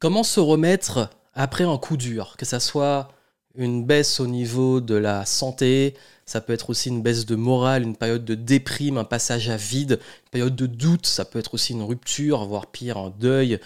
[0.00, 3.10] Comment se remettre après un coup dur, que ça soit
[3.54, 5.92] une baisse au niveau de la santé,
[6.24, 9.58] ça peut être aussi une baisse de morale, une période de déprime, un passage à
[9.58, 13.60] vide, une période de doute, ça peut être aussi une rupture, voire pire, un deuil.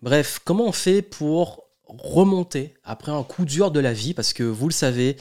[0.00, 4.14] Bref, comment on fait pour remonter après un coup dur de la vie?
[4.14, 5.18] Parce que vous le savez,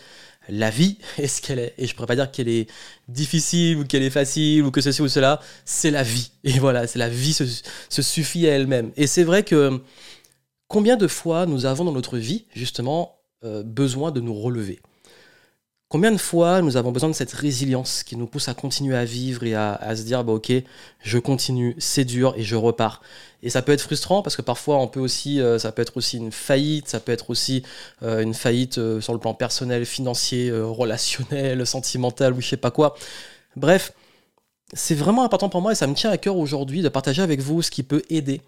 [0.48, 1.73] la vie est ce qu'elle est.
[1.77, 2.70] Et je ne pourrais pas dire qu'elle est
[3.09, 5.41] difficile ou qu'elle est facile ou que ceci ou cela.
[5.66, 6.32] C'est la vie.
[6.45, 7.43] Et voilà, c'est la vie se,
[7.89, 8.91] se suffit à elle-même.
[8.95, 9.82] Et c'est vrai que
[10.68, 14.81] Combien de fois nous avons dans notre vie, justement, euh, besoin de nous relever?
[15.88, 19.05] Combien de fois nous avons besoin de cette résilience qui nous pousse à continuer à
[19.05, 20.52] vivre et à, se dire, bah, ok,
[21.02, 23.04] je continue, c'est dur et je repars?
[23.44, 25.98] Et ça peut être frustrant parce que parfois on peut aussi, euh, ça peut être
[25.98, 27.62] aussi une faillite, ça peut être aussi
[28.02, 32.95] euh, une faillite sur le plan personnel, financier, relationnel, sentimental ou je sais pas quoi.
[33.55, 33.93] Bref,
[34.73, 37.40] c'est vraiment important pour moi et ça me tient à cœur aujourd'hui de partager avec
[37.41, 38.41] vous ce qui peut aider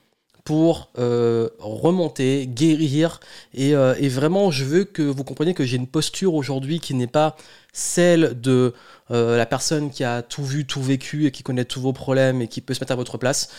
[0.46, 3.20] pour euh, remonter, guérir.
[3.58, 7.08] Euh, et, vraiment, je veux que vous compreniez que j'ai une posture aujourd'hui qui n'est
[7.08, 7.36] pas
[7.74, 8.74] celle de
[9.12, 12.42] euh, la personne qui a tout vu, tout vécu et qui connaît tous vos problèmes
[12.44, 13.50] et qui peut se mettre à votre place.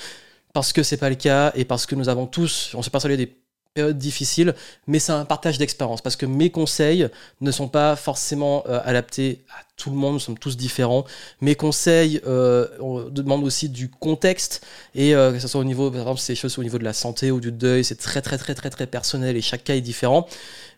[0.55, 3.17] Parce que c'est pas le cas et parce que nous avons tous, on s'est persuadé
[3.17, 3.37] des
[3.77, 4.55] période difficile,
[4.87, 7.09] mais c'est un partage d'expérience parce que mes conseils
[7.41, 11.05] ne sont pas forcément euh, adaptés à tout le monde, nous sommes tous différents.
[11.43, 15.91] Mes conseils, euh, on demande aussi du contexte et euh, que ce soit au niveau,
[15.91, 18.39] par exemple, ces choses au niveau de la santé ou du deuil, c'est très très
[18.39, 20.27] très très très personnel et chaque cas est différent.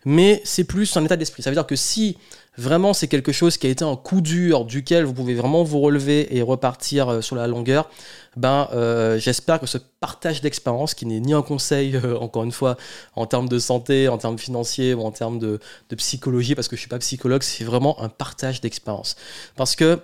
[0.05, 1.41] Mais c'est plus un état d'esprit.
[1.41, 2.17] Ça veut dire que si
[2.57, 5.79] vraiment c'est quelque chose qui a été un coup dur duquel vous pouvez vraiment vous
[5.79, 7.89] relever et repartir sur la longueur,
[8.35, 12.51] ben, euh, j'espère que ce partage d'expérience, qui n'est ni un conseil, euh, encore une
[12.51, 12.77] fois,
[13.15, 15.59] en termes de santé, en termes financiers ou en termes de,
[15.97, 19.15] psychologie, parce que je ne suis pas psychologue, c'est vraiment un partage d'expérience.
[19.55, 19.99] Parce que,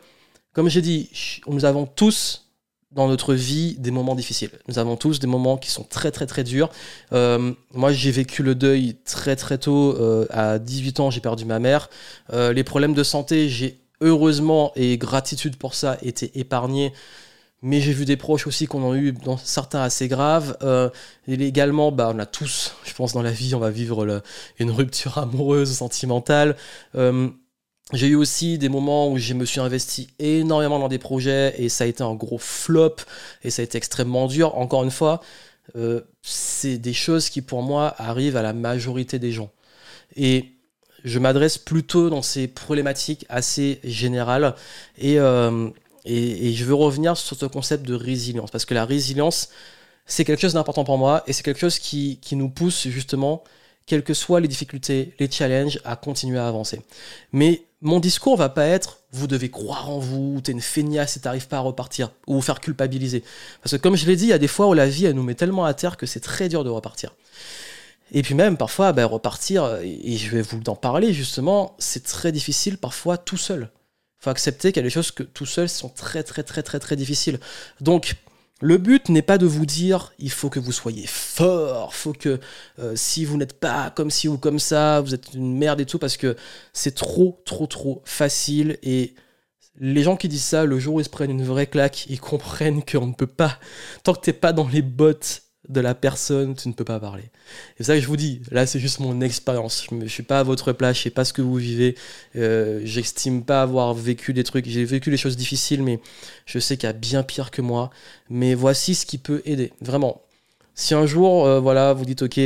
[0.53, 1.09] comme j'ai dit,
[1.47, 2.44] nous avons tous
[2.95, 4.49] dans notre vie des moments difficiles.
[4.67, 6.69] Nous avons tous des moments qui sont très très très durs.
[7.13, 9.95] Euh, moi j'ai vécu le deuil très très tôt.
[10.29, 11.89] à 18 ans j'ai perdu ma mère.
[12.33, 16.93] les problèmes de santé j'ai heureusement et gratitude pour ça été épargnés
[17.65, 20.55] mais j'ai vu des proches aussi qu'on a eu dans certains assez graves.
[20.61, 20.91] Euh,
[21.27, 24.21] et également, bah, on a tous, je pense, dans la vie, on va vivre
[24.59, 26.58] une rupture amoureuse, sentimentale.
[27.93, 31.55] Euh, j'ai eu aussi des moments où je me suis investi énormément dans des projets
[31.57, 32.95] et ça a été un gros flop
[33.43, 34.57] et ça a été extrêmement dur.
[34.57, 35.21] Encore une fois,
[35.75, 39.51] euh, c'est des choses qui pour moi arrivent à la majorité des gens.
[40.15, 40.51] Et
[41.03, 44.55] je m'adresse plutôt dans ces problématiques assez générales
[44.97, 45.19] et
[46.05, 49.49] et, je veux revenir sur ce concept de résilience, parce que la résilience,
[50.05, 53.43] c'est quelque chose d'important pour moi, et c'est quelque chose qui, nous pousse justement,
[53.87, 56.81] quelles que soient les difficultés, les challenges, à continuer à avancer.
[57.31, 61.21] Mais mon discours va pas être vous devez croire en vous, t'es une feignasse et
[61.21, 63.23] t'arrives pas à repartir, ou vous faire culpabiliser.
[63.61, 65.23] Parce que comme je l'ai dit, il y a des fois où la vie, nous
[65.23, 67.15] met tellement à terre que c'est très dur de repartir.
[68.11, 72.31] Et puis même parfois, ben, repartir, et je vais vous en parler justement, c'est très
[72.31, 73.69] difficile parfois tout seul
[74.25, 76.80] faut accepter qu'il y a des choses que tout seul sont très très très très
[76.80, 77.39] très difficiles.
[77.80, 78.15] Donc
[78.61, 82.39] le but n'est pas de vous dire il faut que vous soyez fort, faut que
[82.80, 85.86] euh, si vous n'êtes pas comme ci ou comme ça, vous êtes une merde et
[85.86, 86.36] tout parce que
[86.73, 88.77] c'est trop trop trop facile.
[88.82, 89.15] Et
[89.77, 92.20] les gens qui disent ça, le jour où ils se prennent une vraie claque, ils
[92.20, 93.60] comprennent qu'on ne peut pas,
[94.04, 97.23] tant que t'es pas dans les bottes de la personne, tu ne peux pas parler.
[97.23, 97.30] Et
[97.77, 99.86] c'est ça que je vous dis, là c'est juste mon expérience.
[99.89, 101.95] Je ne suis pas à votre place, je sais pas ce que vous vivez.
[102.36, 104.65] Euh, J'estime pas avoir vécu des trucs.
[104.67, 105.99] J'ai vécu des choses difficiles, mais
[106.45, 107.89] je sais qu'il y a bien pire que moi.
[108.30, 109.73] Mais voici ce qui peut aider.
[109.81, 110.21] Vraiment.
[110.76, 112.39] Si un jour, euh, voilà, vous dites ok,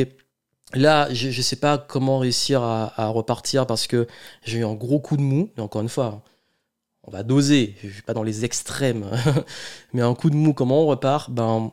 [0.73, 4.07] là je ne sais pas comment réussir à, repartir parce que
[4.43, 5.49] j'ai eu un gros coup de mou.
[5.57, 6.23] Et encore une fois,
[7.03, 7.75] on va doser.
[7.83, 9.05] Je suis pas dans les extrêmes,
[9.93, 11.31] mais un coup de mou, comment on repart?
[11.31, 11.71] Ben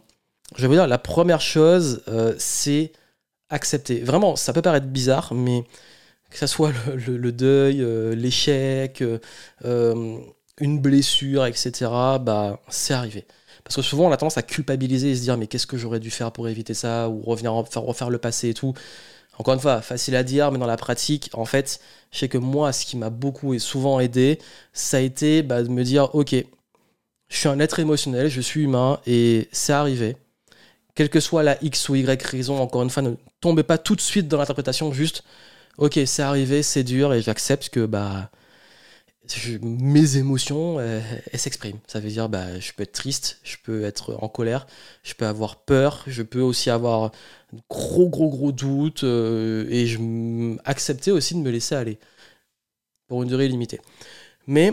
[0.55, 2.93] je vais vous dire, la première chose, euh, c'est
[3.51, 4.01] accepter.
[4.01, 5.65] Vraiment, ça peut paraître bizarre, mais
[6.31, 9.03] que ce soit le, deuil, euh, l'échec,
[9.65, 10.19] euh,
[10.61, 11.73] une blessure, etc.,
[12.21, 13.27] bah, c'est arrivé.
[13.65, 16.01] Parce que souvent, on a tendance à culpabiliser et se dire, mais qu'est-ce que j'aurais
[16.01, 18.75] dû faire pour éviter ça, ou revenir faire, refaire le passé et tout.
[19.39, 21.81] Encore une fois, facile à dire, mais dans la pratique, en fait,
[22.13, 24.39] je sais que moi, ce qui m'a beaucoup et souvent aidé,
[24.72, 26.34] ça a été bah, de me dire, ok,
[27.28, 30.16] je suis un être émotionnel, je suis humain, et c'est arrivé
[30.97, 33.95] quelle que soit la X ou Y raison, encore une fois, ne tombez pas tout
[33.95, 35.22] de suite dans l'interprétation, juste,
[35.78, 38.31] ok, c'est arrivé, c'est dur, et j'accepte que bah,
[39.63, 41.78] mes émotions, elles, s'expriment.
[41.87, 44.66] Ça veut dire, bah, je peux être triste, je peux être en colère,
[45.03, 47.13] je peux avoir peur, je peux aussi avoir
[47.69, 49.98] gros, gros, gros doutes, euh, et je
[50.65, 51.98] accepter aussi de me laisser aller
[53.09, 53.81] pour une durée limitée.
[54.47, 54.72] Mais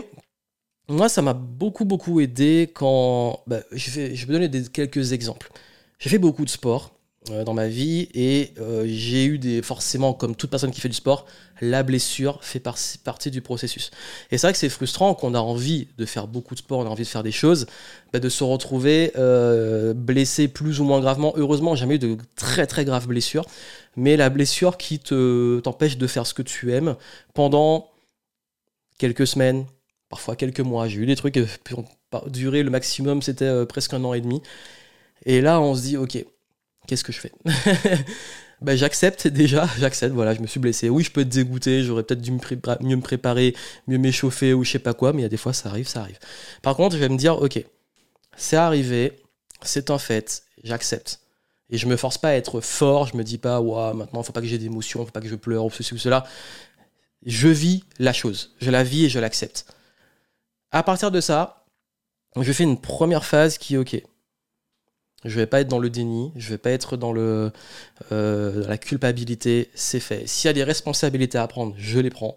[0.88, 3.42] moi, ça m'a beaucoup, beaucoup aidé quand.
[3.46, 5.50] Bah, je, vais, je vais donner quelques exemples.
[5.98, 6.94] J'ai fait beaucoup de sport.
[7.30, 10.90] euh, dans ma vie et euh, j'ai eu des forcément comme toute personne qui fait
[10.90, 11.24] du sport
[11.62, 13.90] la blessure fait partie du processus.
[14.30, 16.86] Et c'est vrai que c'est frustrant qu'on a envie de faire beaucoup de sport on
[16.86, 17.64] a envie de faire des choses
[18.12, 21.32] bah, de se retrouver euh, blessé plus ou moins gravement.
[21.36, 23.46] Heureusement jamais eu de très très graves blessures
[23.96, 26.94] mais la blessure qui te t'empêche de faire ce que tu aimes
[27.32, 27.88] pendant
[28.98, 29.64] quelques semaines
[30.10, 30.88] parfois quelques mois.
[30.88, 31.86] J'ai eu des trucs qui ont
[32.26, 34.42] duré le maximum c'était presque un an et demi
[35.26, 36.24] et là on se dit ok
[36.86, 37.32] qu'est-ce que je fais
[38.60, 40.88] ben, J'accepte déjà, j'accepte, voilà, je me suis blessé.
[40.88, 43.54] Oui, je peux être dégoûté, j'aurais peut-être dû mieux me préparer,
[43.86, 45.88] mieux m'échauffer ou je sais pas quoi, mais il y a des fois, ça arrive,
[45.88, 46.18] ça arrive.
[46.62, 47.64] Par contre, je vais me dire, ok,
[48.36, 49.22] c'est arrivé,
[49.62, 51.20] c'est un fait, j'accepte.
[51.70, 54.32] Et je me force pas à être fort, je me dis pas, waouh, maintenant, faut
[54.32, 56.24] pas que j'ai d'émotions, faut pas que je pleure ou ceci ou cela.
[57.24, 59.66] Je vis la chose, je la vis et je l'accepte.
[60.72, 61.64] À partir de ça,
[62.38, 64.02] je fais une première phase qui est, ok,
[65.24, 67.50] je vais pas être dans le déni, je vais pas être dans euh,
[68.12, 69.70] la culpabilité.
[69.74, 70.26] C'est fait.
[70.26, 72.36] S'il y a des responsabilités à prendre, je les prends,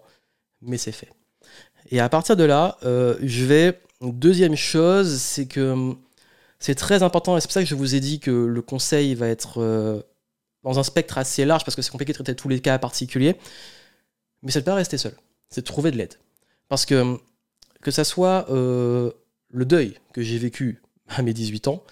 [0.62, 1.10] mais c'est fait.
[1.90, 3.80] Et à partir de là, euh, je vais.
[4.00, 5.98] Deuxième chose, c'est que hum,
[6.60, 9.14] c'est très important, et c'est pour ça que je vous ai dit que le conseil
[9.14, 10.00] va être euh,
[10.62, 13.36] dans un spectre assez large, parce que c'est compliqué de traiter tous les cas particuliers,
[14.42, 15.14] mais c'est de pas rester seul,
[15.50, 16.14] c'est de trouver de l'aide.
[16.68, 17.18] Parce que hum,
[17.82, 21.84] que ça soit le deuil que j'ai vécu à mes 18 ans,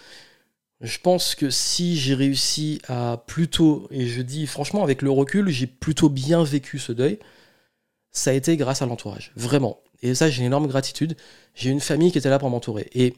[0.80, 5.48] je pense que si j'ai réussi à plutôt, et je dis franchement avec le recul,
[5.48, 7.18] j'ai plutôt bien vécu ce deuil,
[8.12, 9.80] ça a été grâce à l'entourage, vraiment.
[10.02, 11.16] Et ça, j'ai une énorme gratitude.
[11.54, 12.88] J'ai une famille qui était là pour m'entourer.
[12.94, 13.14] Et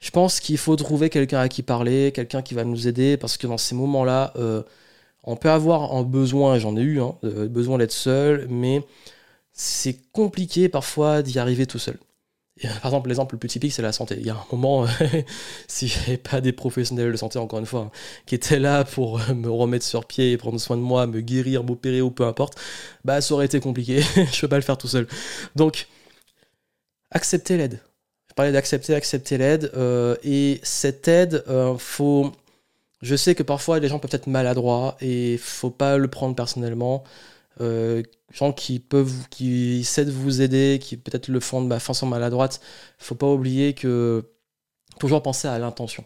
[0.00, 3.36] je pense qu'il faut trouver quelqu'un à qui parler, quelqu'un qui va nous aider, parce
[3.36, 4.62] que dans ces moments-là, euh,
[5.24, 8.82] on peut avoir un besoin, j'en ai eu, hein, besoin d'être seul, mais
[9.52, 11.98] c'est compliqué parfois d'y arriver tout seul.
[12.62, 14.16] Par exemple, l'exemple le plus typique, c'est la santé.
[14.18, 14.86] Il y a un moment,
[15.66, 17.90] si j'avais pas des professionnels de santé, encore une fois, hein,
[18.26, 21.64] qui étaient là pour euh, me remettre sur pied, prendre soin de moi, me guérir,
[21.64, 22.56] m'opérer ou peu importe,
[23.04, 24.00] bah ça aurait été compliqué.
[24.32, 25.08] je peux pas le faire tout seul.
[25.56, 25.88] Donc,
[27.10, 27.80] accepter l'aide.
[28.28, 29.72] Je parlais d'accepter, accepter l'aide.
[29.76, 31.76] Euh, et cette aide, euh.
[33.02, 37.04] Je sais que parfois les gens peuvent être maladroits et faut pas le prendre personnellement.
[38.34, 42.60] Gens qui peuvent, qui essaient de vous aider, qui peut-être le font de façon maladroite,
[42.98, 44.24] faut pas oublier que
[44.98, 46.04] toujours penser à l'intention.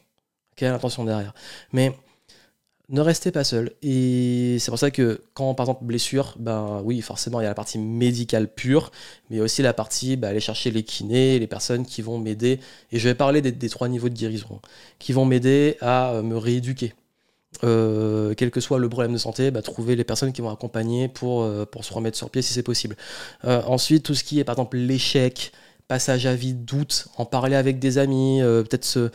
[0.57, 1.35] Quelle est l'intention derrière
[1.73, 1.95] Mais
[2.91, 3.73] ne restez pas seul.
[3.83, 7.51] Et c'est pour ça que quand, par exemple, blessure, ben oui, forcément, il y a
[7.51, 8.91] la partie médicale pure,
[9.29, 12.03] mais il y a aussi la partie ben, aller chercher les kinés, les personnes qui
[12.03, 12.61] vont m'aider.
[12.93, 14.61] Et je vais parler des, des, trois niveaux de guérison,
[14.99, 16.95] qui vont m'aider à me rééduquer,
[17.65, 21.09] euh, quel que soit le problème de santé, bah, trouver les personnes qui vont accompagner
[21.09, 22.97] pour, euh, pour se remettre sur pied si c'est possible.
[23.45, 25.53] Euh, ensuite, tout ce qui est par exemple l'échec,
[25.89, 29.11] passage à vide, doute, en parler avec des amis, peut-être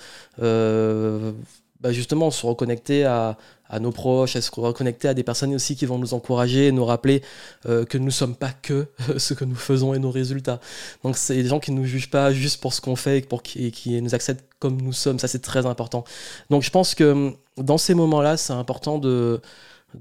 [1.79, 3.37] bah, justement se reconnecter à,
[3.69, 6.85] à, nos proches, à se reconnecter à des personnes aussi qui vont nous encourager, nous
[6.85, 7.21] rappeler
[7.63, 8.87] que nous ne sommes pas que
[9.17, 10.59] ce que nous faisons et nos résultats.
[11.03, 13.71] Donc c'est des gens qui ne nous jugent pas juste pour ce qu'on fait qui,
[13.71, 16.05] qui nous acceptent comme nous sommes, ça c'est très important.
[16.49, 19.41] Donc je pense que dans ces moments-là, c'est important de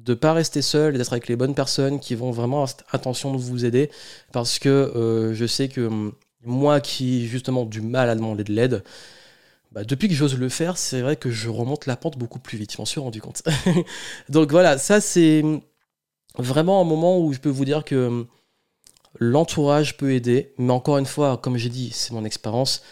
[0.08, 3.38] ne pas rester seul d'être avec les bonnes personnes qui vont vraiment avoir intention de
[3.38, 3.90] vous aider.
[4.32, 6.12] Parce que euh, je sais que hum,
[6.44, 8.82] moi qui justement du mal à demander de l'aide,
[9.72, 12.58] bah, depuis que j'ose le faire, c'est vrai que je remonte la pente beaucoup plus
[12.58, 13.42] vite, je m'en suis rendu compte.
[14.28, 15.60] Donc voilà, ça c'est hum,
[16.38, 18.26] vraiment un moment où je peux vous dire que hum,
[19.18, 22.82] l'entourage peut aider, mais encore une fois, comme j'ai dit, c'est mon expérience.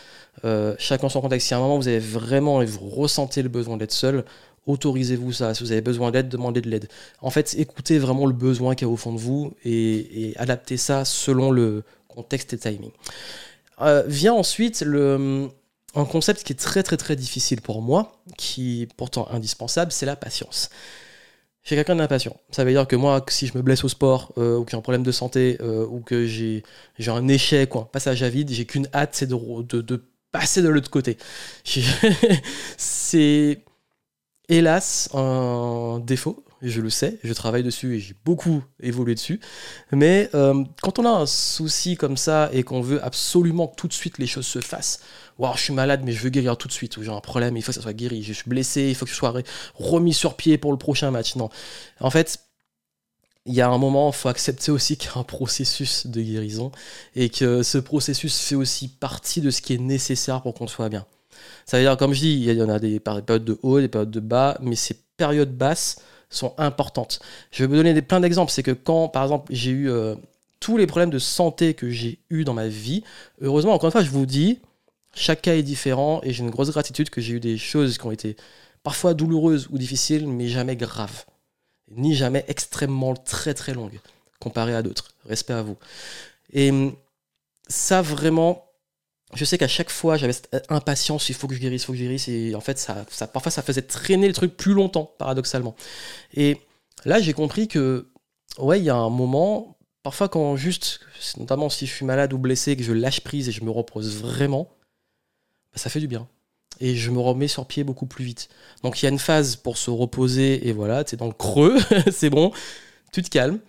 [0.45, 1.49] Euh, chacun son contexte.
[1.49, 4.25] Si à un moment vous avez vraiment et vous ressentez le besoin d'être seul,
[4.67, 5.55] autorisez-vous ça.
[5.55, 6.88] Si vous avez besoin d'aide, demandez de l'aide.
[7.21, 10.76] En fait, écoutez vraiment le besoin qu'il y a au fond de vous et, adaptez
[10.76, 12.90] ça selon le contexte et le timing.
[13.81, 15.49] Euh, vient ensuite le,
[15.95, 20.07] un concept qui est très très très difficile pour moi, qui est pourtant indispensable, c'est
[20.07, 20.71] la patience.
[21.62, 22.37] J'ai quelqu'un d'impatient.
[22.50, 24.76] Ça veut dire que moi, si je me blesse au sport, euh, ou que j'ai
[24.79, 26.62] un problème de santé, euh, ou que j'ai
[27.07, 30.69] un échec, ou un passage à vide, j'ai qu'une hâte, c'est de, de, passer de
[30.69, 31.19] l'autre côté.
[32.76, 33.62] c'est
[34.50, 39.40] hélas un défaut, je le sais, je travaille dessus et j'ai beaucoup évolué dessus.
[39.92, 43.88] Mais euh, quand on a un souci comme ça et qu'on veut absolument que tout
[43.88, 45.00] de suite les choses se fassent,
[45.38, 47.57] wow, je suis malade mais je veux guérir tout de suite, ou j'ai un problème,
[47.57, 49.33] il faut que ça soit guéri, je suis blessé, il faut que je sois
[49.75, 51.37] remis sur pied pour le prochain match.
[51.37, 51.49] Non.
[52.00, 52.40] En fait,
[53.47, 56.21] il y a un moment, il faut accepter aussi qu'il y a un processus de
[56.21, 56.73] guérison
[57.14, 60.88] et que ce processus fait aussi partie de ce qui est nécessaire pour qu'on soit
[60.88, 61.07] bien.
[61.66, 63.88] Ça veut dire, comme je dis, il y en a des périodes de haut, des
[63.88, 67.20] périodes de bas, mais ces périodes basses sont importantes.
[67.50, 68.52] Je vais vous donner des, plein d'exemples.
[68.52, 70.14] C'est que quand, par exemple, j'ai eu euh,
[70.61, 73.02] tous les problèmes de santé que j'ai eu dans ma vie,
[73.40, 74.61] heureusement, encore une fois, je vous dis,
[75.14, 78.06] chaque cas est différent et j'ai une grosse gratitude que j'ai eu des choses qui
[78.06, 78.37] ont été
[78.82, 81.25] parfois douloureuse ou difficile, mais jamais grave,
[81.90, 83.99] ni jamais extrêmement très très longue,
[84.38, 85.09] comparée à d'autres.
[85.26, 85.76] Respect à vous.
[86.52, 86.94] Et hum,
[87.68, 88.70] ça, vraiment,
[89.34, 91.92] je sais qu'à chaque fois, j'avais cette impatience, il faut que je guérisse, il faut
[91.92, 94.75] que je guérisse, et en fait, ça, ça, parfois, ça faisait traîner le truc plus
[94.75, 95.76] longtemps, paradoxalement.
[96.34, 96.58] Et
[97.04, 98.08] là, j'ai compris que,
[98.58, 101.00] ouais, il y a un moment, parfois quand juste,
[101.37, 104.16] notamment si je suis malade ou blessé, que je lâche prise et je me repose
[104.16, 104.68] vraiment,
[105.72, 106.28] bah, ça fait du bien.
[106.80, 108.49] Et je me remets sur pied beaucoup plus vite.
[108.82, 111.32] Donc il y a une phase pour se reposer, et voilà, tu es dans le
[111.32, 111.78] creux,
[112.10, 112.52] c'est bon,
[113.12, 113.60] tu te calmes.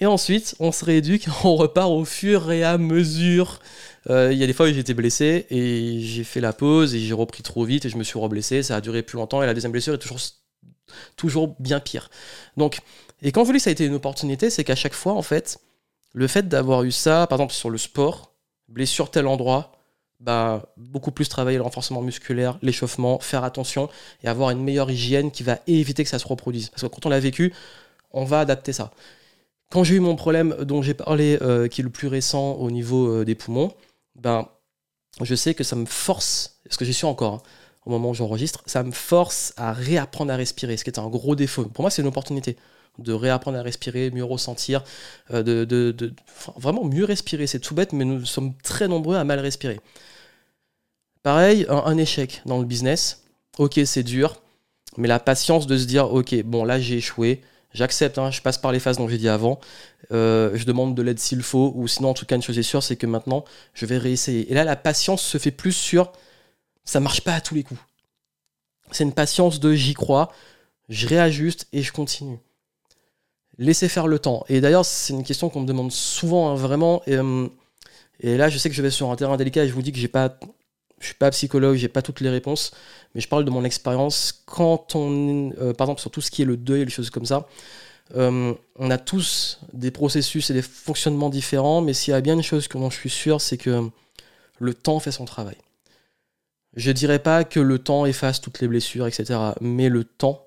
[0.00, 3.60] Et ensuite, on se rééduque, on repart au fur et à mesure.
[4.08, 7.00] Euh, il y a des fois où j'étais blessé et j'ai fait la pause et
[7.00, 8.62] j'ai repris trop vite et je me suis reblessé.
[8.62, 10.20] Ça a duré plus longtemps et la deuxième blessure est toujours,
[11.16, 12.10] toujours bien pire.
[12.56, 12.80] Donc,
[13.20, 15.22] et quand je vous dis ça a été une opportunité, c'est qu'à chaque fois, en
[15.22, 15.60] fait,
[16.14, 18.32] le fait d'avoir eu ça, par exemple sur le sport,
[18.68, 19.72] blessure tel endroit,
[20.18, 23.90] bah, beaucoup plus travailler le renforcement musculaire, l'échauffement, faire attention
[24.22, 26.70] et avoir une meilleure hygiène qui va éviter que ça se reproduise.
[26.70, 27.52] Parce que quand on l'a vécu,
[28.12, 28.92] on va adapter ça.
[29.70, 32.70] Quand j'ai eu mon problème dont j'ai parlé, euh, qui est le plus récent au
[32.72, 33.72] niveau euh, des poumons,
[34.16, 34.48] ben,
[35.22, 37.42] je sais que ça me force, ce que j'y suis encore hein,
[37.86, 41.08] au moment où j'enregistre, ça me force à réapprendre à respirer, ce qui est un
[41.08, 41.64] gros défaut.
[41.66, 42.56] Pour moi, c'est une opportunité
[42.98, 44.82] de réapprendre à respirer, mieux ressentir,
[45.32, 46.14] euh, de,
[46.56, 47.46] vraiment mieux respirer.
[47.46, 49.80] C'est tout bête, mais nous sommes très nombreux à mal respirer.
[51.22, 53.24] Pareil, un échec dans le business.
[53.58, 54.40] Ok, c'est dur,
[54.96, 58.58] mais la patience de se dire, ok, bon là j'ai échoué, J'accepte, hein, je passe
[58.58, 59.60] par les phases dont j'ai dit avant.
[60.12, 62.64] Euh, je demande de l'aide s'il faut, ou sinon, en tout cas, une chose est
[62.64, 64.50] sûre, c'est que maintenant, je vais réessayer.
[64.50, 66.10] Et là, la patience se fait plus sur
[66.84, 67.80] ça marche pas à tous les coups.
[68.90, 70.32] C'est une patience de j'y crois,
[70.88, 72.38] je réajuste et je continue.
[73.58, 74.44] Laissez faire le temps.
[74.48, 77.02] Et d'ailleurs, c'est une question qu'on me demande souvent, hein, vraiment.
[77.06, 77.46] Et, euh,
[78.20, 79.92] et, là, je sais que je vais sur un terrain délicat et je vous dis
[79.92, 80.36] que j'ai pas
[81.00, 82.72] je suis pas psychologue, j'ai pas toutes les réponses,
[83.14, 84.42] mais je parle de mon expérience.
[84.46, 87.26] Quand on, euh, par exemple, sur tout ce qui est le deuil, les choses comme
[87.26, 87.46] ça,
[88.16, 92.34] euh, on a tous des processus et des fonctionnements différents, mais s'il y a bien
[92.34, 93.88] une chose dont je suis sûr, c'est que
[94.58, 95.56] le temps fait son travail.
[96.76, 100.46] Je dirais pas que le temps efface toutes les blessures, etc., mais le temps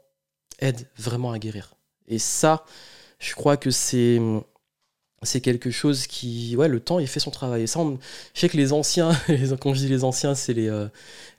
[0.59, 1.75] aide vraiment à guérir.
[2.07, 2.65] Et ça,
[3.19, 4.19] je crois que c'est
[5.23, 7.63] c'est quelque chose qui, ouais, le temps, il fait son travail.
[7.63, 7.79] Et ça,
[8.33, 9.11] je sais que les anciens,
[9.59, 10.87] quand je dis les anciens, c'est les, euh,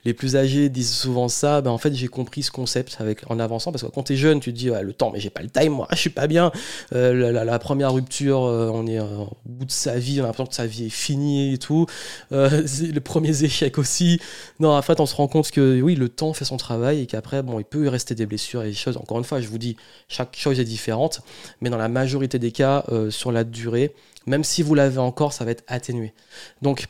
[0.05, 1.61] les plus âgés disent souvent ça.
[1.61, 4.15] Ben, en fait, j'ai compris ce concept avec, en avançant parce que quand tu es
[4.15, 6.27] jeune, tu te dis, le temps, mais j'ai pas le time, moi, je suis pas
[6.27, 6.51] bien.
[6.93, 10.45] Euh, la, première rupture, euh, on est au bout de sa vie, on a l'impression
[10.45, 11.87] que sa vie est finie et tout.
[12.29, 14.19] le premier échec aussi.
[14.59, 17.41] Non, fait, on se rend compte que oui, le temps fait son travail et qu'après,
[17.41, 18.97] bon, il peut y rester des blessures et des choses.
[18.97, 19.75] Encore une fois, je vous dis,
[20.07, 21.21] chaque chose est différente,
[21.61, 23.74] mais dans la majorité des cas, sur la durée,
[24.25, 26.13] même si vous l'avez encore, ça va être atténué.
[26.61, 26.87] Donc,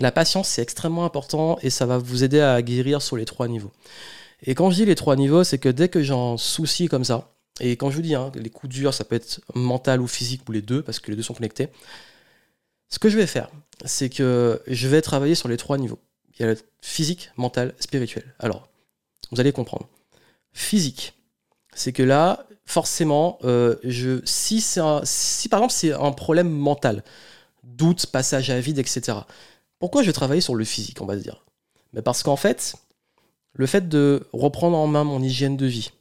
[0.00, 3.48] la patience, c'est extrêmement important et ça va vous aider à guérir sur les trois
[3.48, 3.72] niveaux.
[4.42, 7.04] Et quand je dis les trois niveaux, c'est que dès que j'ai un souci comme
[7.04, 10.06] ça, et quand je vous dis, hein, les coups durs, ça peut être mental ou
[10.06, 11.68] physique ou les deux, parce que les deux sont connectés,
[12.88, 13.50] ce que je vais faire,
[13.84, 15.98] c'est que je vais travailler sur les trois niveaux.
[16.34, 18.34] Il y a le physique, mental, spirituel.
[18.38, 18.68] Alors,
[19.32, 19.88] vous allez comprendre.
[20.52, 21.14] Physique,
[21.78, 27.04] c'est que là, forcément, euh, je, si, si par exemple c'est un problème mental,
[27.62, 29.18] doute, passage à vide, etc.,
[29.78, 31.44] pourquoi je vais travailler sur le physique, on va se dire?
[31.92, 32.74] Mais Parce qu'en fait,
[33.52, 35.92] le fait de reprendre en main mon hygiène de vie,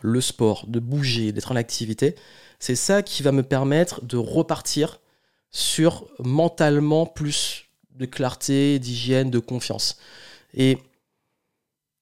[0.00, 2.14] le sport, de bouger, d'être en activité,
[2.60, 5.00] c'est ça qui va me permettre de repartir
[5.50, 9.98] sur mentalement plus de clarté, d'hygiène, de confiance.
[10.54, 10.78] Et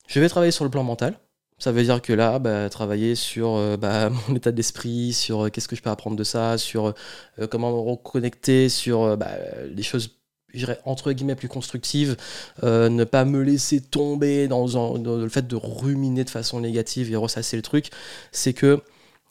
[0.07, 1.19] je vais travailler sur le plan mental,
[1.59, 5.49] ça veut dire que là, bah, travailler sur euh, bah, mon état d'esprit, sur euh,
[5.51, 6.95] qu'est-ce que je peux apprendre de ça, sur
[7.39, 9.31] euh, comment me reconnecter, sur bah,
[9.71, 10.11] des choses,
[10.53, 12.17] je dirais, entre guillemets, plus constructives,
[12.63, 17.57] ne pas me laisser tomber dans, le fait de ruminer de façon négative et ressasser
[17.57, 17.91] le truc,
[18.33, 18.81] c'est que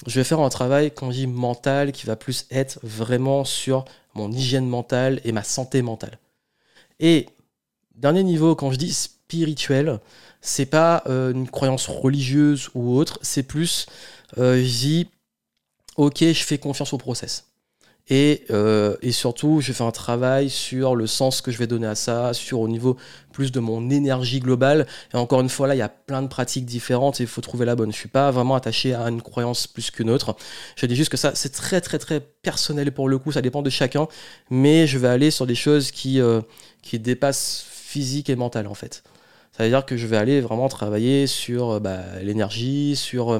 [0.07, 3.85] je vais faire un travail, quand je dis mental, qui va plus être vraiment sur
[4.13, 6.19] mon hygiène mentale et ma santé mentale.
[6.99, 7.27] Et
[7.95, 9.99] dernier niveau, quand je dis spirituel,
[10.41, 13.85] c'est pas euh, une croyance religieuse ou autre, c'est plus,
[14.37, 15.09] euh, je dis,
[15.97, 17.47] ok, je fais confiance au process.
[18.07, 21.87] Et, euh, et, surtout, je fais un travail sur le sens que je vais donner
[21.87, 22.97] à ça, sur au niveau
[23.33, 24.85] plus de mon énergie globale.
[25.11, 27.41] Et encore une fois, là, il y a plein de pratiques différentes et il faut
[27.41, 27.91] trouver la bonne.
[27.91, 30.35] Je suis pas vraiment attaché à une croyance plus qu'une autre.
[30.75, 33.31] Je dis juste que ça, c'est très, très, très personnel pour le coup.
[33.31, 34.07] Ça dépend de chacun.
[34.51, 36.19] Mais je vais aller sur des choses qui,
[36.83, 39.01] qui dépassent physique et mental, en fait.
[39.55, 43.39] Ça veut dire que je vais aller vraiment travailler sur euh, bah, l'énergie, sur euh,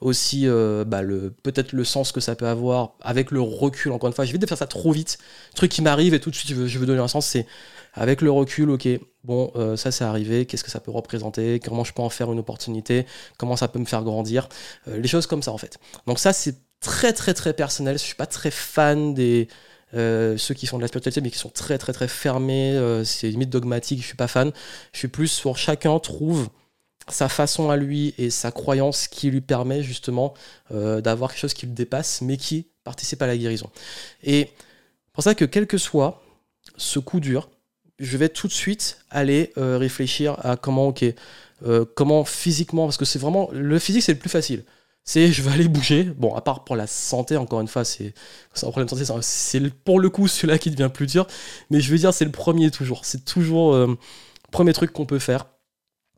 [0.00, 1.00] aussi euh, bah,
[1.42, 3.90] peut-être le sens que ça peut avoir avec le recul.
[3.90, 5.18] Encore une fois, je vais faire ça trop vite.
[5.56, 7.46] Truc qui m'arrive et tout de suite je veux, donner un sens, c'est
[7.94, 8.86] avec le recul, ok,
[9.24, 12.38] bon, ça c'est arrivé, qu'est-ce que ça peut représenter, comment je peux en faire une
[12.38, 13.06] opportunité,
[13.38, 14.50] comment ça peut me faire grandir,
[14.86, 15.78] les choses comme ça en fait.
[16.06, 19.48] Donc ça c'est très très très personnel, je suis pas très fan des,
[19.94, 23.04] euh, ceux qui font de la spiritualité mais qui sont très très très fermés, euh,
[23.04, 24.52] c'est limite dogmatique, je suis pas fan.
[24.92, 26.48] Je suis plus pour chacun trouve
[27.08, 30.34] sa façon à lui et sa croyance qui lui permet justement
[30.72, 33.70] euh, d'avoir quelque chose qui le dépasse mais qui participe à la guérison.
[34.24, 34.50] Et
[35.12, 36.22] pour ça que quel que soit
[36.76, 37.48] ce coup dur,
[38.00, 41.04] je vais tout de suite aller réfléchir à comment, ok,
[41.94, 44.64] comment physiquement, parce que c'est vraiment le physique c'est le plus facile
[45.06, 46.04] c'est je vais aller bouger.
[46.04, 48.12] Bon, à part pour la santé, encore une fois, c'est
[48.62, 51.26] un problème de santé, c'est pour le coup celui-là qui devient plus dur.
[51.70, 53.04] Mais je veux dire, c'est le premier toujours.
[53.04, 53.94] C'est toujours le euh,
[54.50, 55.46] premier truc qu'on peut faire.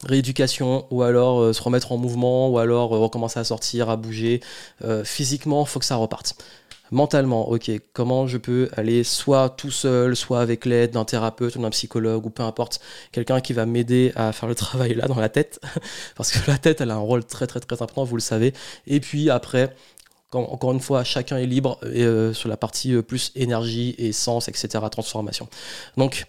[0.04, 3.96] Rééducation, ou alors euh, se remettre en mouvement, ou alors euh, recommencer à sortir, à
[3.96, 4.40] bouger.
[5.04, 6.36] physiquement, faut que ça reparte
[6.90, 11.62] mentalement, ok, comment je peux aller soit tout seul, soit avec l'aide d'un thérapeute ou
[11.62, 12.80] d'un psychologue ou peu importe,
[13.12, 15.60] quelqu'un qui va m'aider à faire le travail là dans la tête,
[16.16, 18.52] parce que la tête elle a un rôle très très très important, vous le savez.
[18.86, 19.74] Et puis après,
[20.32, 24.48] encore une fois, chacun est libre euh, sur la partie euh, plus énergie et sens,
[24.48, 25.48] etc., transformation.
[25.96, 26.26] Donc,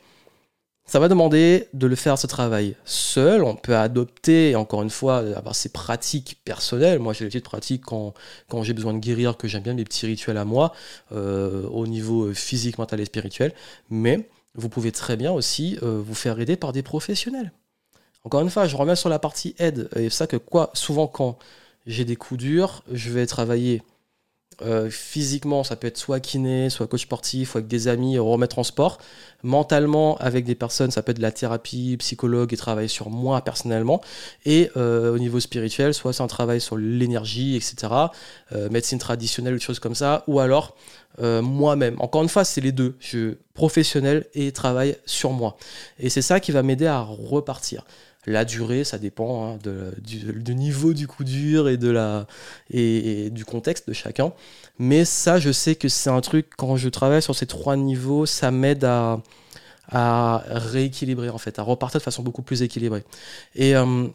[0.90, 3.44] ça va demander de le faire ce travail seul.
[3.44, 6.98] On peut adopter, encore une fois, avoir ses pratiques personnelles.
[6.98, 8.14] Moi, j'ai des petites pratiques quand,
[8.64, 10.74] j'ai besoin de guérir, que j'aime bien mes petits rituels à moi,
[11.12, 13.54] euh, au niveau physique, mental et spirituel.
[13.92, 17.52] Mais vous pouvez très bien aussi euh, vous faire aider par des professionnels.
[18.24, 19.90] Encore une fois, je reviens sur la partie aide.
[19.96, 21.38] Et c'est ça que quoi, souvent quand
[21.86, 23.84] j'ai des coups durs, je vais travailler
[24.62, 28.60] euh, physiquement, ça peut être soit kiné, soit coach sportif, ou avec des amis, remettre
[28.60, 28.98] en sport.
[29.44, 33.42] Mentalement, avec des personnes, ça peut être de la thérapie, psychologue et travailler sur moi
[33.42, 34.02] personnellement.
[34.46, 37.94] Et euh, au niveau spirituel, soit c'est un travail sur l'énergie, etc.
[38.52, 40.24] Euh, médecine traditionnelle, des choses comme ça.
[40.28, 40.76] Ou alors
[41.22, 41.98] moi-même.
[42.00, 42.96] Encore une fois, c'est les deux.
[43.02, 45.58] Je professionnel et travail sur moi.
[46.00, 47.84] Et c'est ça qui va m'aider à repartir.
[48.30, 49.60] La durée, ça dépend hein,
[50.04, 51.78] du, niveau du coup dur et,
[53.32, 54.34] du contexte de chacun.
[54.78, 58.28] Mais ça, je sais que c'est un truc, quand je travaille sur ces trois niveaux,
[58.28, 59.24] ça m'aide à,
[59.88, 63.04] à rééquilibrer, en fait, à repartir de façon beaucoup plus équilibrée.
[63.56, 64.08] Et euh,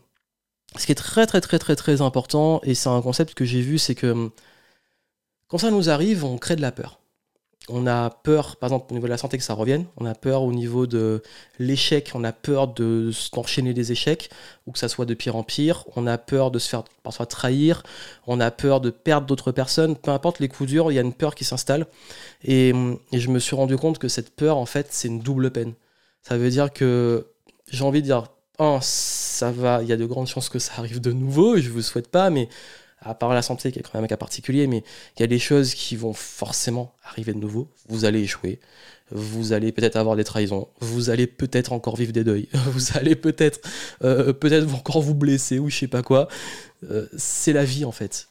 [0.76, 3.62] ce qui est très, très, très, très, très important, et c'est un concept que j'ai
[3.62, 4.30] vu, c'est que
[5.48, 7.00] quand ça nous arrive, on crée de la peur
[7.70, 9.86] on a peur, par exemple, au niveau de la santé, que ça revienne.
[9.96, 11.22] On a peur au niveau de
[11.58, 12.10] l'échec.
[12.14, 14.30] On a peur de d'enchaîner des échecs
[14.66, 15.84] ou que ça soit de pire en pire.
[15.96, 17.82] On a peur de se faire parfois trahir.
[18.26, 19.96] On a peur de perdre d'autres personnes.
[19.96, 21.86] Peu importe les coups durs, il y a une peur qui s'installe.
[22.42, 22.72] Et,
[23.12, 25.72] je me suis rendu compte que cette peur, en fait, c'est une double peine.
[26.22, 27.26] Ça veut dire que
[27.70, 28.26] j'ai envie de dire,
[28.58, 31.56] oh, ça va, il y a de grandes chances que ça arrive de nouveau.
[31.56, 32.48] Je ne vous souhaite pas, mais
[33.04, 34.82] à part la santé qui est quand même un cas particulier, mais
[35.16, 37.68] il y a des choses qui vont forcément arriver de nouveau.
[37.88, 38.60] Vous allez échouer,
[39.10, 43.14] vous allez peut-être avoir des trahisons, vous allez peut-être encore vivre des deuils, vous allez
[43.14, 43.60] peut-être
[44.02, 46.28] euh, peut-être encore vous blesser ou je sais pas quoi.
[46.90, 48.28] Euh, c'est la vie en fait.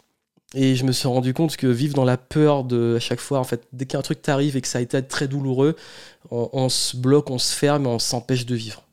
[0.55, 3.39] Et je me suis rendu compte que vivre dans la peur de à chaque fois,
[3.39, 5.75] en fait, dès qu'un truc t'arrive et que ça a été très douloureux,
[6.29, 8.83] on se bloque, on se ferme et on s'empêche de vivre.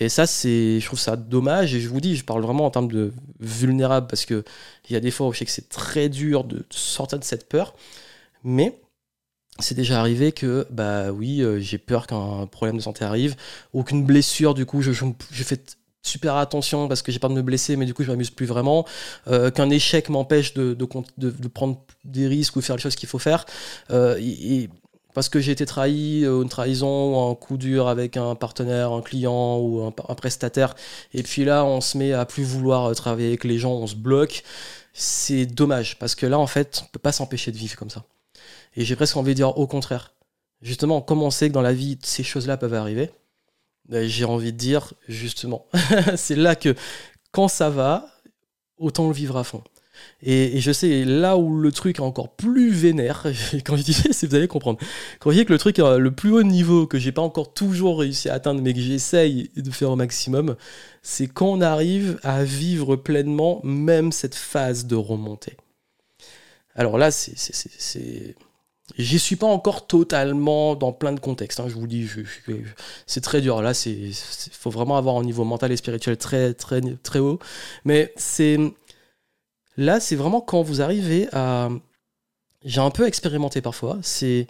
[0.00, 1.74] Et ça, c'est, je trouve ça dommage.
[1.74, 4.44] Et je vous dis, je parle vraiment en termes de vulnérable parce que
[4.88, 7.24] il y a des fois où je sais que c'est très dur de sortir de
[7.24, 7.74] cette peur.
[8.44, 8.80] Mais
[9.58, 13.34] c'est déjà arrivé que, bah oui, euh, j'ai peur qu'un problème de santé arrive
[13.72, 15.60] ou qu'une blessure, du coup, je, fais
[16.02, 18.46] super attention parce que j'ai peur de me blesser, mais du coup, je m'amuse plus
[18.46, 18.86] vraiment.
[19.26, 20.74] Euh, qu'un échec m'empêche de,
[21.48, 23.46] prendre des risques ou faire les choses qu'il faut faire.
[23.90, 24.68] Euh, et,
[25.18, 29.02] parce que j'ai été trahi, euh, une trahison un coup dur avec un partenaire, un
[29.02, 30.76] client ou un, prestataire,
[31.12, 33.88] et puis là on se met à plus vouloir euh, travailler avec les gens, on
[33.88, 34.44] se bloque,
[34.92, 38.04] c'est dommage, parce que là en fait on peut pas s'empêcher de vivre comme ça.
[38.76, 40.12] Et j'ai presque envie de dire au contraire.
[40.62, 43.10] Justement, comme on sait que dans la vie ces choses-là peuvent arriver,
[43.88, 45.66] ben, j'ai envie de dire justement,
[46.16, 46.76] c'est là que
[47.32, 48.06] quand ça va,
[48.76, 49.64] autant le vivre à fond.
[50.22, 53.26] Et, je sais, là où le truc est encore plus vénère,
[53.64, 54.78] quand je dis c'est vous allez comprendre.
[55.20, 57.52] Quand je dis que le truc est le plus haut niveau, que j'ai pas encore
[57.52, 60.56] toujours réussi à atteindre, mais que j'essaye de faire au maximum,
[61.02, 65.56] c'est quand on arrive à vivre pleinement même cette phase de remontée.
[66.74, 67.34] Alors là, c'est.
[68.96, 72.08] J'y suis pas encore totalement dans plein de contextes, hein, je vous dis,
[73.06, 73.60] c'est très dur.
[73.60, 77.38] Là, il faut vraiment avoir un niveau mental et spirituel très, très, très haut.
[77.84, 78.58] Mais c'est
[79.78, 81.68] Là, c'est vraiment quand vous arrivez à.
[82.64, 84.48] J'ai un peu expérimenté parfois, c'est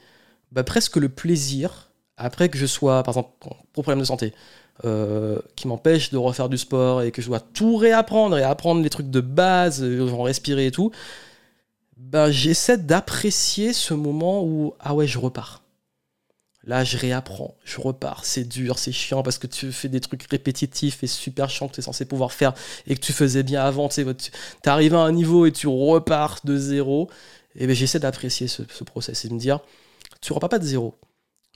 [0.51, 4.33] bah, presque le plaisir après que je sois, par exemple, pour problème de santé,
[4.87, 8.83] euh, qui m'empêche de refaire du sport et que je dois tout réapprendre et apprendre
[8.83, 10.93] les trucs de base, euh, respirer et tout,
[11.99, 15.63] ben, j'essaie d'apprécier ce moment où, ah ouais, je repars.
[16.69, 18.27] Là, je réapprends, je repars.
[18.27, 21.73] C'est dur, c'est chiant parce que tu fais des trucs répétitifs et super chiants que
[21.73, 22.53] tu es censé pouvoir faire
[22.87, 23.89] et que tu faisais bien avant.
[23.89, 27.09] Tu es arrivé à un niveau et tu repars de zéro.
[27.57, 29.61] Et ben, j'essaie d'apprécier ce, ce process et de me dire,
[30.21, 30.95] tu repars pas de zéro.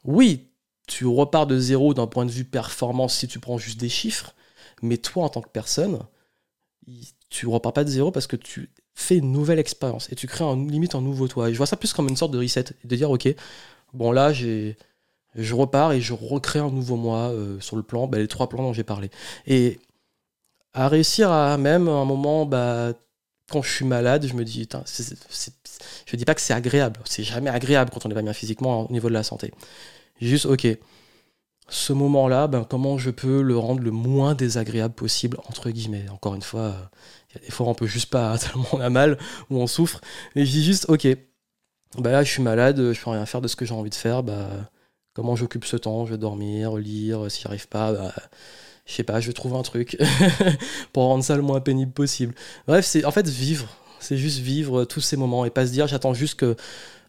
[0.05, 0.49] Oui,
[0.87, 4.35] tu repars de zéro d'un point de vue performance si tu prends juste des chiffres,
[4.81, 6.01] mais toi en tant que personne,
[7.29, 10.45] tu repars pas de zéro parce que tu fais une nouvelle expérience et tu crées
[10.45, 11.51] un, limite un nouveau toi.
[11.51, 13.29] Et je vois ça plus comme une sorte de reset, de dire ok,
[13.93, 14.77] bon là j'ai
[15.35, 18.49] je repars et je recrée un nouveau moi euh, sur le plan, bah, les trois
[18.49, 19.11] plans dont j'ai parlé.
[19.47, 19.81] Et
[20.75, 22.93] à réussir à même un moment, bah,
[23.51, 25.05] quand je suis malade, je me dis, c
[26.07, 28.89] je dis pas que c'est agréable, c'est jamais agréable quand on est pas bien physiquement
[28.89, 29.53] au niveau de la santé.
[30.21, 30.67] Juste, ok,
[31.69, 36.07] ce moment-là, ben, comment je peux le rendre le moins désagréable possible, entre guillemets.
[36.11, 36.75] Encore une fois,
[37.31, 39.19] il y a des fois on peut juste pas, tellement on a mal
[39.51, 40.01] ou on souffre.
[40.37, 41.07] Mais je dis juste, ok,
[41.99, 43.95] bah là je suis malade, je peux rien faire de ce que j'ai envie de
[43.95, 44.49] faire, bah
[45.15, 48.15] comment j'occupe ce temps, je vais dormir, lire, si j'arrive pas, bah,
[48.87, 49.97] je sais pas, je vais trouver un truc
[50.93, 52.35] pour rendre ça le moins pénible possible.
[52.67, 53.69] Bref, c'est en fait vivre,
[54.01, 56.57] c'est juste vivre tous ces moments et pas se dire j'attends juste que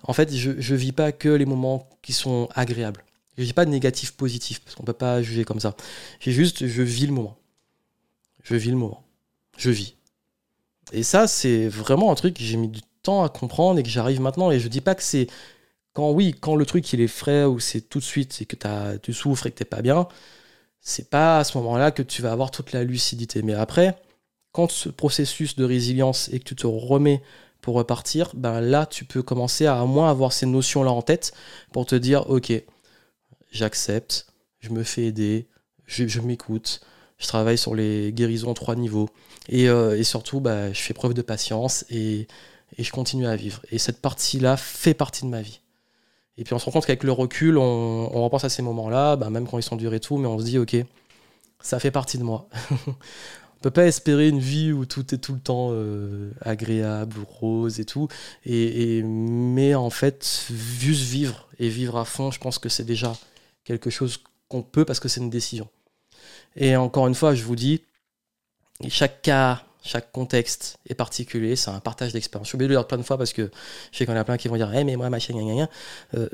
[0.05, 3.03] en fait, je, je vis pas que les moments qui sont agréables.
[3.37, 5.75] Je dis pas de négatif, positif, parce qu'on peut pas juger comme ça.
[6.19, 7.37] J'ai juste, je vis le moment.
[8.43, 9.03] Je vis le moment.
[9.57, 9.95] Je vis.
[10.91, 13.89] Et ça, c'est vraiment un truc que j'ai mis du temps à comprendre et que
[13.89, 14.51] j'arrive maintenant.
[14.51, 15.27] Et je dis pas que c'est
[15.93, 18.55] quand oui, quand le truc il est frais ou c'est tout de suite, c'est que
[18.67, 20.07] as, tu souffres et que t'es pas bien,
[20.81, 23.41] c'est pas à ce moment-là que tu vas avoir toute la lucidité.
[23.43, 23.97] Mais après,
[24.51, 27.21] quand ce processus de résilience et que tu te remets
[27.61, 31.33] pour repartir, ben là, tu peux commencer à, moins avoir ces notions-là en tête
[31.71, 32.53] pour te dire, ok,
[33.51, 34.27] j'accepte,
[34.59, 35.47] je me fais aider,
[35.85, 36.81] je, m'écoute,
[37.17, 39.09] je travaille sur les guérisons trois niveaux.
[39.49, 42.27] Et, euh, surtout, bah, je fais preuve de patience et,
[42.77, 43.61] je continue à vivre.
[43.71, 45.62] Et cette partie-là fait partie de ma vie.
[46.37, 49.29] Et puis on se rend compte qu'avec le recul, on, repense à ces moments-là, bah,
[49.29, 50.75] même quand ils sont durs et tout, mais on se dit, ok,
[51.61, 52.47] ça fait partie de moi.
[53.63, 57.85] peut pas espérer une vie où tout est tout le temps euh, agréable, rose et
[57.85, 58.09] tout.
[58.45, 63.13] Et, mais en fait, juste vivre et vivre à fond, je pense que c'est déjà
[63.63, 64.19] quelque chose
[64.49, 65.69] qu'on peut parce que c'est une décision.
[66.57, 67.81] Et encore une fois, je vous dis,
[68.89, 72.47] chaque cas, chaque contexte est particulier, c'est un partage d'expérience.
[72.47, 73.51] Je suis de le dire plein de fois parce que
[73.91, 75.53] je sais qu'il y en a plein qui vont dire, eh, mais moi, machin, gna,
[75.53, 75.69] gna,
[76.15, 76.29] euh,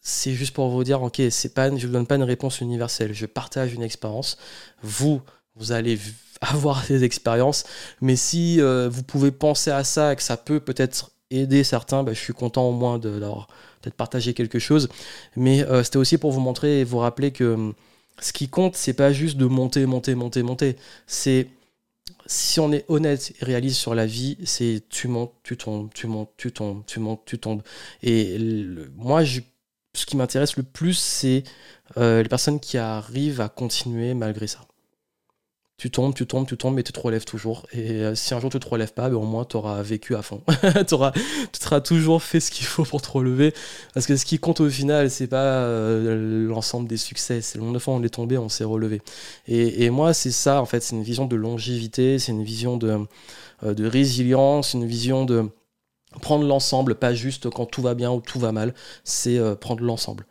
[0.00, 3.12] c'est juste pour vous dire, ok, c'est je ne vous donne pas une réponse universelle,
[3.12, 4.38] je partage une expérience.
[4.82, 5.20] Vous,
[5.56, 5.98] vous allez
[6.40, 7.64] avoir des expériences.
[8.00, 12.02] Mais si euh, vous pouvez penser à ça et que ça peut peut-être aider certains,
[12.02, 13.48] bah, je suis content au moins de leur
[13.80, 14.88] peut-être partager quelque chose.
[15.36, 17.74] Mais euh, c'était aussi pour vous montrer et vous rappeler que hum,
[18.20, 20.76] ce qui compte, c'est pas juste de monter, monter, monter, monter.
[21.06, 21.48] C'est
[22.26, 26.06] si on est honnête et réaliste sur la vie, c'est tu montes, tu tombes, tu
[26.06, 27.62] montes, tu tombes, tu montes, tu tombes.
[28.02, 28.38] Et
[28.96, 31.44] moi, ce qui m'intéresse le plus, c'est
[31.96, 34.60] euh, les personnes qui arrivent à continuer malgré ça
[35.78, 37.66] tu tombes, tu tombes, tu tombes, mais tu te relèves toujours.
[37.72, 40.14] Et euh, si un jour tu te relèves pas, ben, au moins tu auras vécu
[40.14, 40.42] à fond.
[40.86, 41.12] tu auras
[41.80, 43.52] toujours fait ce qu'il faut pour te relever.
[43.94, 47.40] Parce que ce qui compte au final, c'est pas euh, l'ensemble des succès.
[47.40, 49.02] C'est le nombre de fois où on est tombé, on s'est relevé.
[49.48, 50.82] Et, moi, c'est ça, en fait.
[50.82, 52.98] C'est une vision de longévité, c'est une vision de,
[53.64, 55.48] euh, de résilience, une vision de
[56.20, 58.74] prendre l'ensemble, pas juste quand tout va bien ou tout va mal.
[59.02, 60.26] C'est prendre l'ensemble.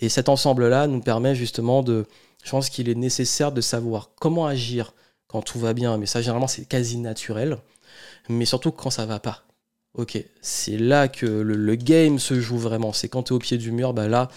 [0.00, 2.06] Et cet ensemble-là nous permet justement de
[2.46, 4.94] je pense qu'il est nécessaire de savoir comment agir
[5.26, 7.58] quand tout va bien, mais ça généralement c'est quasi naturel,
[8.28, 9.42] mais surtout quand ça va pas.
[9.94, 12.92] Ok, c'est là que le, game se joue vraiment.
[12.92, 14.28] C'est quand tu es au pied du mur, bah là,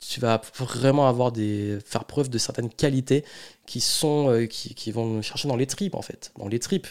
[0.00, 3.24] tu vas vraiment avoir des faire preuve de certaines qualités
[3.66, 6.88] qui sont euh, qui, vont chercher dans les tripes en fait, dans les tripes.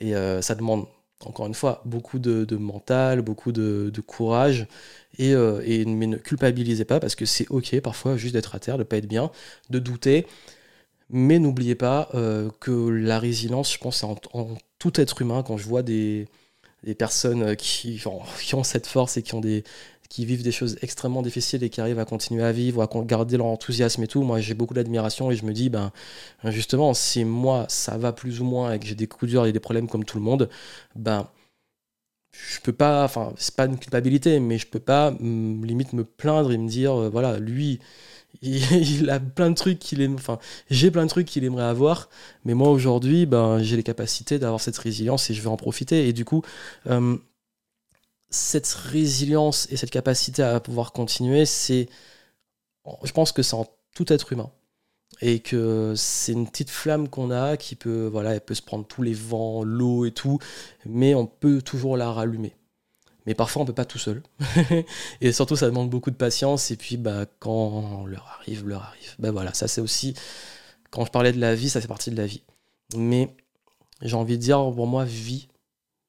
[0.00, 0.86] Et euh, ça demande
[1.26, 4.66] encore une fois beaucoup de, mental, beaucoup de, courage
[5.18, 8.58] et, euh, et, mais ne culpabilisez pas parce que c'est ok parfois juste d'être à
[8.60, 9.30] terre, de pas être bien,
[9.70, 10.26] de douter.
[11.10, 15.44] Mais n'oubliez pas euh, que la résilience, je pense, en, en, tout être humain.
[15.44, 16.26] Quand je vois des,
[16.84, 18.00] des personnes qui,
[18.40, 19.64] qui, ont cette force et qui, ont des,
[20.08, 23.36] qui vivent des choses extrêmement difficiles et qui arrivent à continuer à vivre, à garder
[23.36, 25.92] leur enthousiasme et tout, moi j'ai beaucoup d'admiration et je me dis, ben
[26.44, 29.52] justement, si moi ça va plus ou moins et que j'ai des coups durs et
[29.52, 30.48] des problèmes comme tout le monde,
[30.94, 31.28] ben
[32.32, 36.52] je peux pas, enfin, c'est pas une culpabilité, mais je peux pas limite me plaindre
[36.52, 37.80] et me dire, euh, voilà, lui,
[38.42, 40.16] il, a plein de trucs qu'il
[40.70, 42.08] j'ai plein de trucs qu'il aimerait avoir,
[42.44, 46.08] mais moi aujourd'hui, ben, j'ai les capacités d'avoir cette résilience et je vais en profiter.
[46.08, 46.42] Et du coup,
[46.86, 47.16] euh,
[48.30, 51.88] cette résilience et cette capacité à pouvoir continuer, c'est
[53.02, 54.50] je pense que c'est en tout être humain
[55.20, 58.86] et que c'est une petite flamme qu'on a qui peut voilà elle peut se prendre
[58.86, 60.38] tous les vents l'eau et tout
[60.84, 62.54] mais on peut toujours la rallumer
[63.26, 64.22] mais parfois on peut pas tout seul.
[65.20, 66.70] Et surtout ça demande beaucoup de patience.
[66.70, 69.14] Et puis bah quand l'heure arrive l'heure arrive.
[69.18, 70.14] Bah voilà ça c'est aussi
[70.90, 72.42] quand je parlais de la vie ça fait partie de la vie.
[72.96, 73.34] Mais
[74.02, 75.48] j'ai envie de dire pour moi vie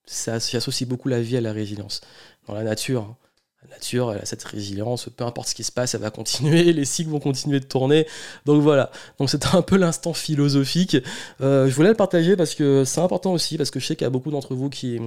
[0.05, 2.01] ça j'associe beaucoup la vie à la résilience.
[2.47, 3.17] Dans la nature hein,
[3.63, 6.63] la nature, elle a cette résilience, peu importe ce qui se passe, elle va continuer,
[6.73, 8.05] les cycles vont continuer de tourner.
[8.45, 10.97] Donc voilà, donc c'était un peu l'instant philosophique.
[11.41, 14.05] Euh, je voulais le partager parce que c'est important aussi, parce que je sais qu'il
[14.05, 14.99] y a beaucoup d'entre vous qui,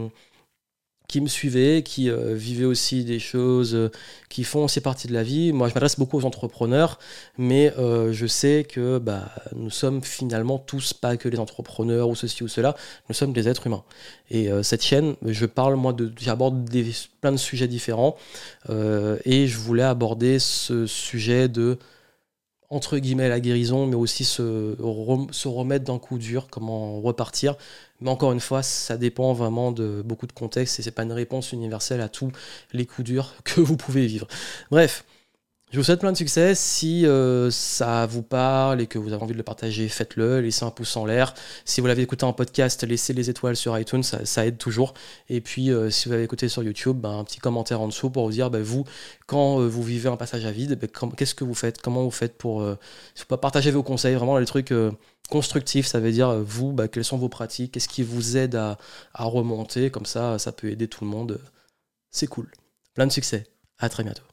[1.11, 3.90] qui me suivaient, qui euh, vivaient aussi des choses euh,
[4.29, 5.53] qui font aussi partie de la vie.
[5.53, 7.01] Moi, je m'adresse beaucoup aux entrepreneurs,
[7.37, 12.14] mais euh, je sais que bah, nous sommes finalement tous pas que les entrepreneurs ou
[12.14, 12.77] ceci ou cela,
[13.09, 13.83] nous sommes des êtres humains.
[14.31, 16.70] Et cette chaîne, je parle, moi, de, j'aborde
[17.20, 18.16] plein de sujets différents,
[18.68, 21.79] et je voulais aborder ce sujet de
[22.70, 24.76] entre guillemets la guérison, mais aussi se,
[25.48, 27.56] remettre d'un coup dur, comment repartir.
[28.00, 31.12] Mais encore une fois, ça dépend vraiment de beaucoup de contextes et c'est pas une
[31.12, 32.30] réponse universelle à tous
[32.72, 34.26] les coups durs que vous pouvez vivre.
[34.70, 35.04] Bref,
[35.72, 36.56] je vous souhaite plein de succès.
[36.56, 40.40] Si euh, ça vous parle et que vous avez envie de le partager, faites-le.
[40.40, 41.33] Laissez un pouce en l'air.
[41.64, 44.94] Si vous l'avez écouté en podcast, laissez les étoiles sur iTunes, ça, aide toujours.
[45.28, 48.11] Et puis, euh, si vous l'avez écouté sur YouTube, ben, un petit commentaire en dessous
[48.11, 48.85] pour vous dire, ben, vous,
[49.26, 51.80] quand euh, vous vivez un passage à vide, ben, qu'est-ce que vous faites?
[51.80, 52.66] Comment vous faites pour
[53.40, 54.74] partager vos conseils Vraiment, les trucs
[55.30, 57.72] constructifs, ça veut dire, vous, quelles sont vos pratiques?
[57.72, 58.76] Qu'est-ce qui vous aide à,
[59.14, 59.90] à remonter?
[59.90, 61.40] Comme ça, ça peut aider tout le monde.
[62.11, 62.50] C'est cool.
[62.94, 63.46] Plein de succès.
[63.78, 64.30] À très bientôt.